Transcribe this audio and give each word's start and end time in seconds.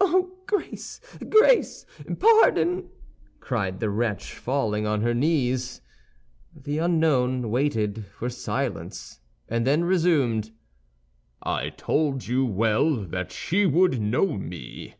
"Oh, 0.00 0.30
grace, 0.46 1.00
grace, 1.28 1.84
pardon!" 2.20 2.90
cried 3.40 3.80
the 3.80 3.90
wretch, 3.90 4.34
falling 4.34 4.86
on 4.86 5.00
her 5.00 5.14
knees. 5.14 5.80
The 6.54 6.78
unknown 6.78 7.50
waited 7.50 8.04
for 8.06 8.30
silence, 8.30 9.18
and 9.48 9.66
then 9.66 9.82
resumed, 9.82 10.52
"I 11.42 11.70
told 11.70 12.24
you 12.28 12.44
well 12.46 12.94
that 12.94 13.32
she 13.32 13.66
would 13.66 14.00
know 14.00 14.36
me. 14.38 14.94